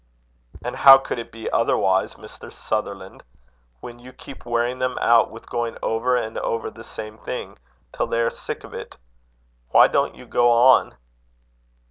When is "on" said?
10.49-10.95